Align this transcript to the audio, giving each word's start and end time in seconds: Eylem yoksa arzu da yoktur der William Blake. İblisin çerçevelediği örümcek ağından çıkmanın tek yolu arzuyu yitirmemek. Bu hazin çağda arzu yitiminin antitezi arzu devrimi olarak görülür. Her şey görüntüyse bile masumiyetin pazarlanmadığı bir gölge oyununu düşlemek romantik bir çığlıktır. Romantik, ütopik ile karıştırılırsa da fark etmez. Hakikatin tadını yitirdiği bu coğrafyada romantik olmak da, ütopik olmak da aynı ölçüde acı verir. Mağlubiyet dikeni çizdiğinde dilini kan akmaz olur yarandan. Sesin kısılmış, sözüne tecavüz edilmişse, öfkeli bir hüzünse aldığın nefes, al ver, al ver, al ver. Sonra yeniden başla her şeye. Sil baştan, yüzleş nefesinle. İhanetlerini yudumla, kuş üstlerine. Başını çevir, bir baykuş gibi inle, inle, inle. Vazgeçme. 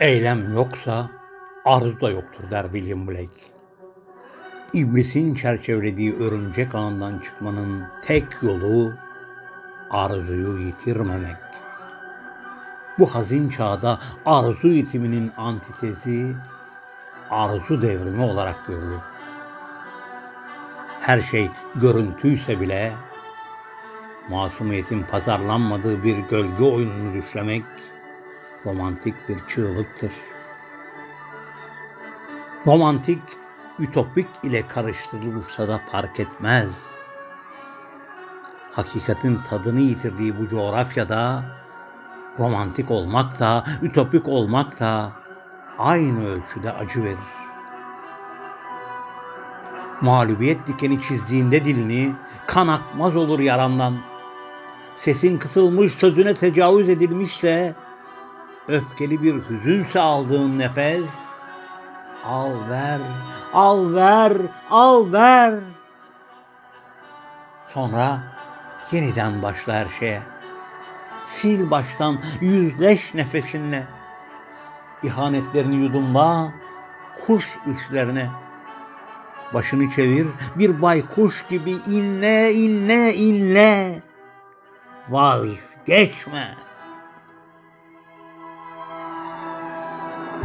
Eylem 0.00 0.54
yoksa 0.54 1.10
arzu 1.64 2.00
da 2.00 2.10
yoktur 2.10 2.50
der 2.50 2.64
William 2.64 3.08
Blake. 3.08 3.42
İblisin 4.72 5.34
çerçevelediği 5.34 6.14
örümcek 6.14 6.74
ağından 6.74 7.18
çıkmanın 7.18 7.82
tek 8.06 8.24
yolu 8.42 8.92
arzuyu 9.90 10.58
yitirmemek. 10.58 11.36
Bu 12.98 13.14
hazin 13.14 13.48
çağda 13.48 13.98
arzu 14.26 14.68
yitiminin 14.68 15.32
antitezi 15.36 16.36
arzu 17.30 17.82
devrimi 17.82 18.22
olarak 18.22 18.66
görülür. 18.66 19.00
Her 21.00 21.20
şey 21.20 21.50
görüntüyse 21.74 22.60
bile 22.60 22.92
masumiyetin 24.30 25.02
pazarlanmadığı 25.02 26.04
bir 26.04 26.18
gölge 26.18 26.64
oyununu 26.64 27.12
düşlemek 27.12 27.64
romantik 28.66 29.28
bir 29.28 29.38
çığlıktır. 29.48 30.12
Romantik, 32.66 33.22
ütopik 33.78 34.28
ile 34.42 34.66
karıştırılırsa 34.68 35.68
da 35.68 35.78
fark 35.78 36.20
etmez. 36.20 36.68
Hakikatin 38.72 39.40
tadını 39.50 39.80
yitirdiği 39.80 40.38
bu 40.38 40.48
coğrafyada 40.48 41.42
romantik 42.38 42.90
olmak 42.90 43.40
da, 43.40 43.64
ütopik 43.82 44.28
olmak 44.28 44.80
da 44.80 45.12
aynı 45.78 46.26
ölçüde 46.26 46.72
acı 46.72 47.04
verir. 47.04 47.18
Mağlubiyet 50.00 50.66
dikeni 50.66 51.02
çizdiğinde 51.02 51.64
dilini 51.64 52.12
kan 52.46 52.68
akmaz 52.68 53.16
olur 53.16 53.38
yarandan. 53.38 53.94
Sesin 54.96 55.38
kısılmış, 55.38 55.92
sözüne 55.92 56.34
tecavüz 56.34 56.88
edilmişse, 56.88 57.74
öfkeli 58.68 59.22
bir 59.22 59.34
hüzünse 59.34 60.00
aldığın 60.00 60.58
nefes, 60.58 61.04
al 62.26 62.52
ver, 62.70 62.98
al 63.54 63.94
ver, 63.94 64.32
al 64.70 65.12
ver. 65.12 65.54
Sonra 67.74 68.22
yeniden 68.92 69.42
başla 69.42 69.74
her 69.74 69.86
şeye. 70.00 70.22
Sil 71.34 71.60
baştan, 71.70 72.20
yüzleş 72.40 73.14
nefesinle. 73.14 73.86
İhanetlerini 75.02 75.76
yudumla, 75.76 76.52
kuş 77.26 77.48
üstlerine. 77.66 78.28
Başını 79.54 79.90
çevir, 79.90 80.26
bir 80.56 80.82
baykuş 80.82 81.44
gibi 81.48 81.70
inle, 81.70 82.52
inle, 82.52 83.14
inle. 83.14 84.02
Vazgeçme. 85.08 86.56